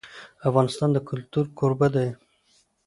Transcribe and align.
افغانستان 0.49 0.89
د 0.93 0.97
کلتور 1.09 1.45
کوربه 1.57 1.87
دی. 1.95 2.09